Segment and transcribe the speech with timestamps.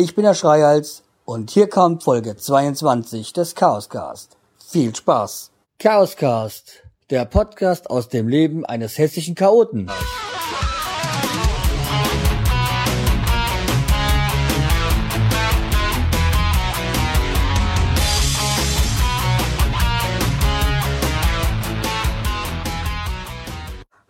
[0.00, 4.36] Ich bin der Schreihals und hier kommt Folge 22 des Chaoscast.
[4.64, 5.50] Viel Spaß!
[5.80, 9.90] Chaoscast, der Podcast aus dem Leben eines hessischen Chaoten.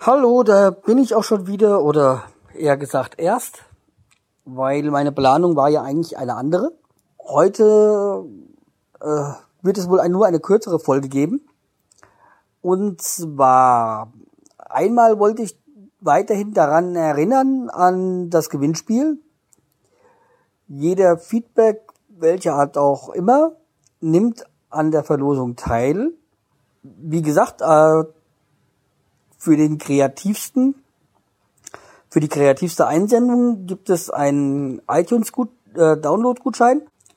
[0.00, 2.25] Hallo, da bin ich auch schon wieder oder
[2.55, 3.62] eher gesagt erst
[4.55, 6.73] weil meine Planung war ja eigentlich eine andere.
[7.19, 8.25] Heute
[9.01, 11.47] äh, wird es wohl nur eine kürzere Folge geben.
[12.62, 14.12] Und zwar
[14.59, 15.59] einmal wollte ich
[16.01, 19.19] weiterhin daran erinnern an das Gewinnspiel.
[20.66, 23.52] Jeder Feedback, welcher hat auch immer,
[24.01, 26.12] nimmt an der Verlosung teil.
[26.83, 28.05] Wie gesagt, äh,
[29.37, 30.74] für den kreativsten
[32.11, 35.33] für die kreativste Einsendung gibt es einen iTunes
[35.75, 35.97] äh,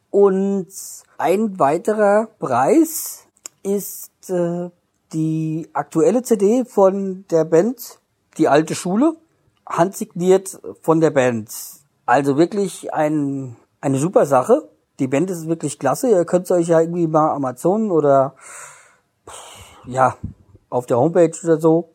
[0.10, 0.68] und
[1.18, 3.28] ein weiterer Preis
[3.64, 4.70] ist äh,
[5.14, 8.00] die aktuelle CD von der Band
[8.38, 9.18] Die alte Schule,
[9.66, 11.50] handsigniert von der Band.
[12.06, 14.70] Also wirklich ein, eine super Sache.
[15.00, 16.10] Die Band ist wirklich klasse.
[16.10, 18.36] Ihr könnt euch ja irgendwie mal Amazon oder
[19.86, 20.16] ja
[20.70, 21.90] auf der Homepage oder so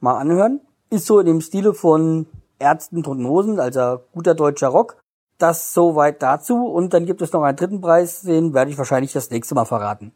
[0.00, 0.60] mal anhören.
[0.92, 2.26] Ist so in dem Stile von
[2.58, 4.98] Ärzten, Toten also guter deutscher Rock.
[5.38, 6.66] Das soweit dazu.
[6.66, 9.64] Und dann gibt es noch einen dritten Preis, den werde ich wahrscheinlich das nächste Mal
[9.64, 10.12] verraten.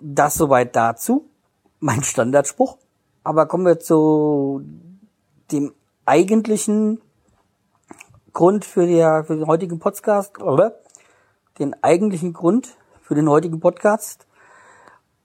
[0.00, 1.28] Das soweit dazu.
[1.80, 2.78] Mein Standardspruch.
[3.24, 4.62] Aber kommen wir zu
[5.52, 5.74] dem
[6.06, 7.02] eigentlichen
[8.32, 10.76] Grund für, die, für den heutigen Podcast, oder?
[11.58, 14.26] Den eigentlichen Grund für den heutigen Podcast.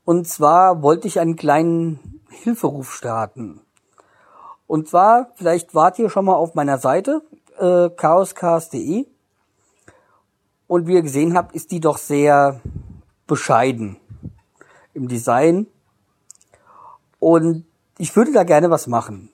[0.03, 3.61] Und zwar wollte ich einen kleinen Hilferuf starten.
[4.71, 7.23] Und zwar, vielleicht wart ihr schon mal auf meiner Seite,
[7.59, 9.05] äh, chaoscast.de.
[10.65, 12.61] Und wie ihr gesehen habt, ist die doch sehr
[13.27, 13.97] bescheiden
[14.93, 15.67] im Design.
[17.19, 17.65] Und
[17.97, 19.29] ich würde da gerne was machen.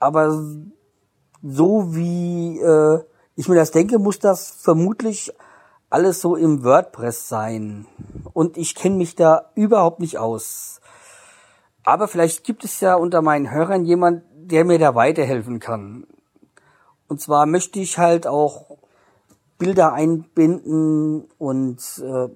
[0.00, 0.42] Aber
[1.44, 3.04] so wie äh,
[3.36, 5.32] ich mir das denke, muss das vermutlich
[5.88, 7.86] alles so im WordPress sein.
[8.32, 10.80] Und ich kenne mich da überhaupt nicht aus.
[11.86, 16.04] Aber vielleicht gibt es ja unter meinen Hörern jemand, der mir da weiterhelfen kann.
[17.06, 18.76] Und zwar möchte ich halt auch
[19.56, 22.28] Bilder einbinden und äh,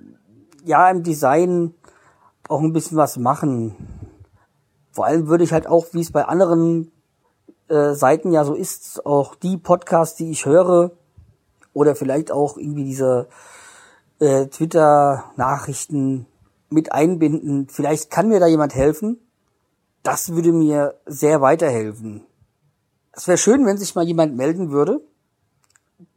[0.64, 1.74] ja im Design
[2.48, 3.74] auch ein bisschen was machen.
[4.92, 6.92] Vor allem würde ich halt auch, wie es bei anderen
[7.66, 10.92] äh, Seiten ja so ist, auch die Podcasts, die ich höre,
[11.72, 13.26] oder vielleicht auch irgendwie diese
[14.20, 16.26] äh, Twitter-Nachrichten
[16.68, 17.66] mit einbinden.
[17.68, 19.18] Vielleicht kann mir da jemand helfen
[20.02, 22.24] das würde mir sehr weiterhelfen.
[23.12, 25.00] Es wäre schön, wenn sich mal jemand melden würde,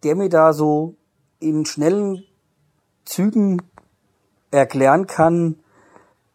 [0.03, 0.95] der mir da so
[1.39, 2.23] in schnellen
[3.05, 3.61] Zügen
[4.51, 5.59] erklären kann,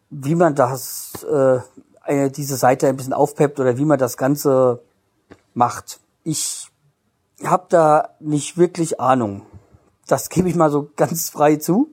[0.09, 4.81] wie man das, äh, diese Seite ein bisschen aufpeppt oder wie man das Ganze
[5.53, 5.99] macht.
[6.23, 6.69] Ich
[7.43, 9.45] habe da nicht wirklich Ahnung.
[10.07, 11.89] Das gebe ich mal so ganz frei zu.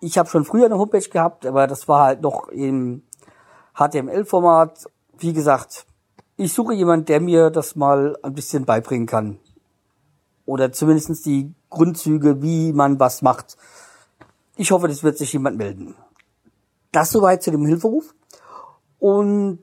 [0.00, 3.02] Ich habe schon früher eine Homepage gehabt, aber das war halt noch im
[3.76, 4.86] HTML-Format.
[5.18, 5.86] Wie gesagt,
[6.36, 9.38] ich suche jemanden, der mir das mal ein bisschen beibringen kann.
[10.46, 13.56] Oder zumindestens die Grundzüge, wie man was macht.
[14.56, 15.94] Ich hoffe, das wird sich jemand melden.
[16.92, 18.14] Das soweit zu dem Hilferuf.
[18.98, 19.60] Und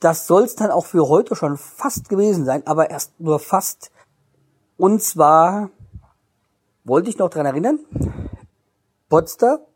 [0.00, 3.90] das soll es dann auch für heute schon fast gewesen sein, aber erst nur fast.
[4.76, 5.70] Und zwar
[6.84, 7.78] wollte ich noch dran erinnern,
[9.08, 9.66] Potster,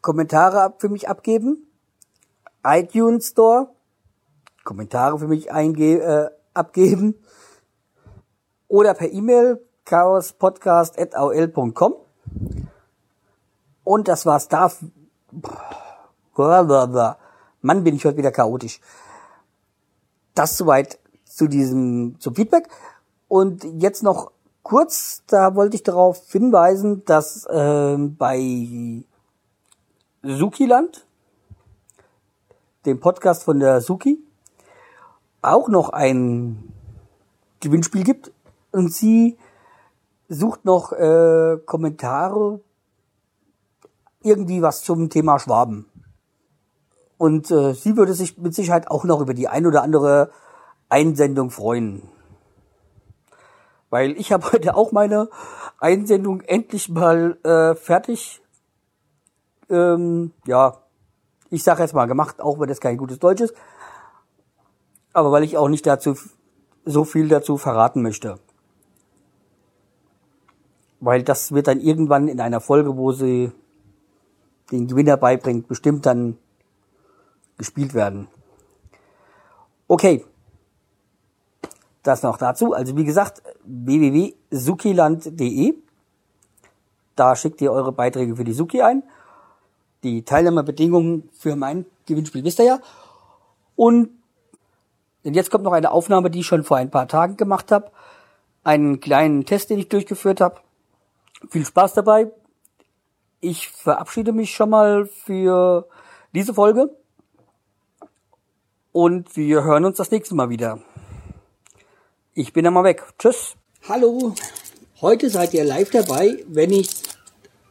[0.00, 1.66] Kommentare für mich abgeben
[2.64, 3.68] iTunes Store,
[4.64, 7.14] Kommentare für mich einge äh, abgeben
[8.68, 11.94] oder per E-Mail chaospodcast.aol.com
[13.84, 14.72] und das war's da.
[17.60, 18.80] Mann, bin ich heute wieder chaotisch.
[20.34, 22.68] Das soweit zu diesem, zum Feedback.
[23.28, 24.32] Und jetzt noch
[24.62, 29.04] kurz, da wollte ich darauf hinweisen, dass äh, bei
[30.22, 31.06] Sukiland,
[32.86, 34.18] dem Podcast von der Suki,
[35.42, 36.72] auch noch ein
[37.60, 38.32] Gewinnspiel gibt.
[38.72, 39.38] Und sie
[40.28, 42.60] sucht noch äh, Kommentare,
[44.22, 45.86] irgendwie was zum Thema Schwaben.
[47.18, 50.30] Und äh, sie würde sich mit Sicherheit auch noch über die ein oder andere
[50.88, 52.02] Einsendung freuen.
[53.90, 55.28] Weil ich habe heute auch meine
[55.78, 58.42] Einsendung endlich mal äh, fertig.
[59.70, 60.83] Ähm, ja,
[61.54, 63.54] ich sage jetzt mal gemacht, auch wenn das kein gutes Deutsch ist.
[65.12, 66.16] Aber weil ich auch nicht dazu
[66.84, 68.38] so viel dazu verraten möchte.
[71.04, 73.52] weil das wird dann irgendwann in einer Folge, wo sie
[74.72, 76.38] den Gewinner beibringt, bestimmt dann
[77.58, 78.28] gespielt werden.
[79.86, 80.24] Okay.
[82.02, 82.72] Das noch dazu.
[82.72, 85.74] Also wie gesagt, www.sukiland.de.
[87.16, 89.02] Da schickt ihr eure Beiträge für die Suki ein.
[90.04, 92.80] Die Teilnahmebedingungen für mein Gewinnspiel wisst ihr ja.
[93.74, 94.10] Und
[95.22, 97.90] jetzt kommt noch eine Aufnahme, die ich schon vor ein paar Tagen gemacht habe.
[98.62, 100.60] Einen kleinen Test, den ich durchgeführt habe.
[101.50, 102.30] Viel Spaß dabei.
[103.40, 105.88] Ich verabschiede mich schon mal für
[106.34, 106.94] diese Folge.
[108.92, 110.80] Und wir hören uns das nächste Mal wieder.
[112.34, 113.02] Ich bin einmal weg.
[113.18, 113.56] Tschüss.
[113.88, 114.34] Hallo.
[115.00, 116.90] Heute seid ihr live dabei, wenn ich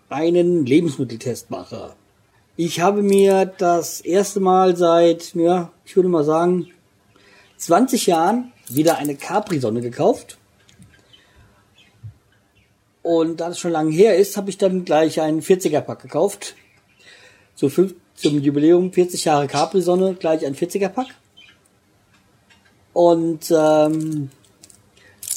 [0.09, 1.95] einen Lebensmitteltest mache.
[2.55, 6.67] Ich habe mir das erste Mal seit, ja, ich würde mal sagen,
[7.57, 10.37] 20 Jahren wieder eine Capri-Sonne gekauft.
[13.01, 16.53] Und da es schon lange her ist, habe ich dann gleich einen 40er-Pack gekauft.
[17.55, 21.07] So fünf, zum Jubiläum 40 Jahre Capri-Sonne, gleich ein 40er-Pack.
[22.93, 24.29] Und ähm,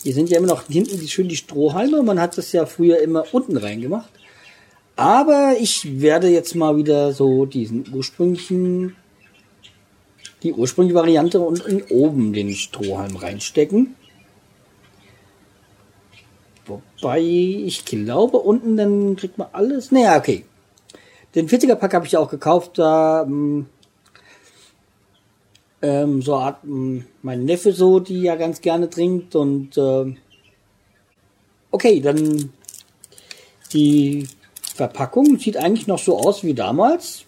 [0.02, 2.02] hier sind ja immer noch hinten die, schön die Strohhalme.
[2.02, 4.10] Man hat das ja früher immer unten reingemacht.
[4.96, 8.96] Aber ich werde jetzt mal wieder so diesen ursprünglichen,
[10.42, 13.94] die ursprüngliche Variante und in oben den Strohhalm reinstecken.
[16.66, 19.92] Wobei ich glaube, unten dann kriegt man alles.
[19.92, 20.46] Naja, okay.
[21.34, 22.78] Den 40er Pack habe ich auch gekauft.
[22.78, 23.66] Da ähm,
[25.82, 30.14] ähm, so hat ähm, mein Neffe so, die ja ganz gerne trinkt und äh,
[31.70, 32.50] okay, dann
[33.72, 34.26] die
[34.76, 37.24] Verpackung sieht eigentlich noch so aus wie damals.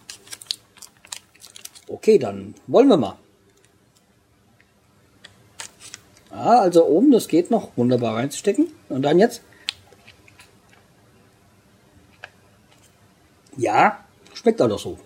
[1.86, 3.16] Okay, dann wollen wir mal.
[6.30, 8.68] Ah, also oben, das geht noch wunderbar reinzustecken.
[8.88, 9.42] Und dann jetzt.
[13.56, 14.04] Ja,
[14.34, 14.98] schmeckt auch noch so.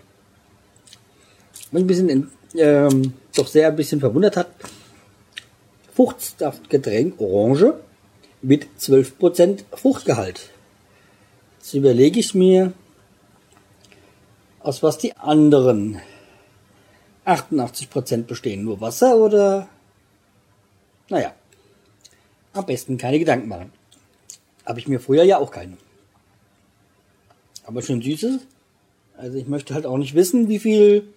[1.72, 4.48] Ein bisschen ähm, doch sehr ein bisschen verwundert hat.
[5.94, 7.74] Fruchtsaftgetränk Orange
[8.42, 10.50] mit 12% Fruchtgehalt.
[11.62, 12.72] Jetzt überlege ich mir,
[14.58, 16.00] aus was die anderen
[17.24, 18.64] 88% bestehen.
[18.64, 19.68] Nur Wasser oder?
[21.08, 21.32] Naja,
[22.52, 23.72] am besten keine Gedanken machen.
[24.66, 25.76] Habe ich mir früher ja auch keine.
[27.64, 28.40] Aber schön süßes.
[29.16, 31.14] Also ich möchte halt auch nicht wissen, wie viel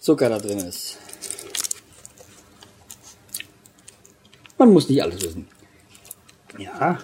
[0.00, 0.96] Zucker da drin ist.
[4.56, 5.46] Man muss nicht alles wissen.
[6.56, 7.00] Ja.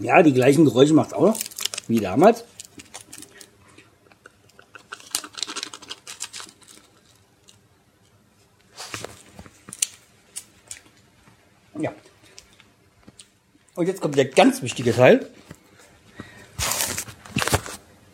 [0.00, 1.38] Ja, die gleichen Geräusche macht es auch noch,
[1.86, 2.44] wie damals.
[11.78, 11.92] Ja.
[13.74, 15.28] Und jetzt kommt der ganz wichtige Teil.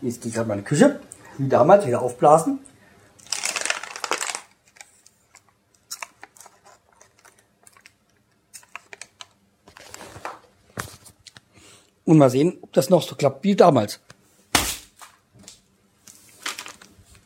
[0.03, 1.01] Jetzt ich gerade meine Küche,
[1.39, 2.59] wie damals, wieder aufblasen.
[12.07, 14.01] Und mal sehen, ob das noch so klappt wie damals.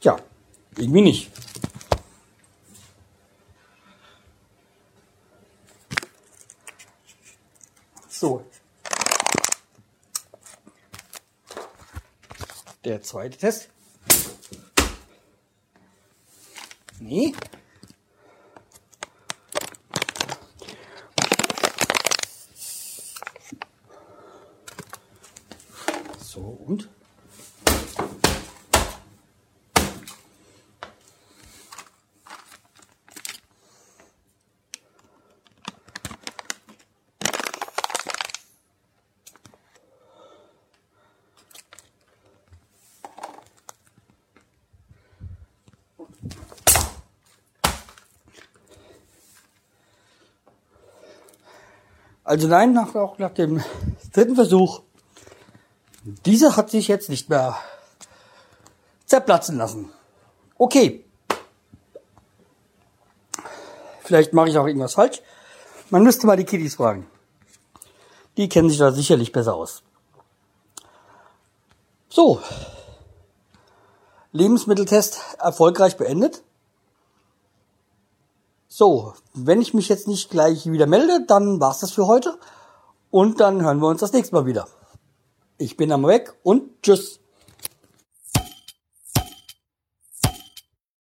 [0.01, 0.19] Tja,
[0.77, 1.31] irgendwie nicht.
[8.09, 8.45] So,
[12.85, 13.69] Der zweite Test.
[16.99, 17.35] Nee.
[26.41, 26.89] So und
[52.25, 53.61] Also nein, nach, auch nach dem
[54.13, 54.83] dritten Versuch.
[56.03, 57.57] Dieser hat sich jetzt nicht mehr
[59.05, 59.93] zerplatzen lassen.
[60.57, 61.05] Okay.
[64.03, 65.21] Vielleicht mache ich auch irgendwas falsch.
[65.91, 67.09] Man müsste mal die Kiddies fragen.
[68.37, 69.83] Die kennen sich da sicherlich besser aus.
[72.09, 72.41] So.
[74.33, 76.43] Lebensmitteltest erfolgreich beendet.
[78.69, 82.39] So, wenn ich mich jetzt nicht gleich wieder melde, dann war's das für heute.
[83.11, 84.69] Und dann hören wir uns das nächste Mal wieder.
[85.61, 87.20] Ich bin am Weg und tschüss.